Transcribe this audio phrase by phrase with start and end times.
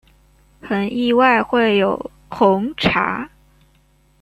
[0.63, 3.29] 很意外会有红茶